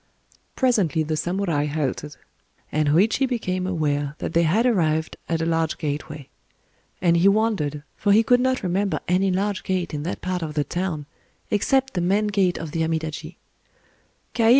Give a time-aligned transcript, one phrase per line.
[0.55, 2.17] Presently the samurai halted;
[2.71, 8.11] and Hōïchi became aware that they had arrived at a large gateway;—and he wondered, for
[8.11, 11.05] he could not remember any large gate in that part of the town,
[11.51, 13.37] except the main gate of the Amidaji.